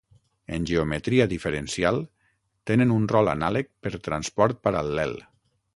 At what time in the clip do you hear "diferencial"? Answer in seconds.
1.33-2.01